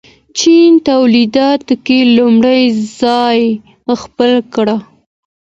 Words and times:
چین 0.39 0.71
تولیداتو 0.87 1.73
کې 1.85 1.97
لومړی 2.17 2.61
ځای 2.99 3.39
خپل 4.01 4.31
کړ. 4.53 4.67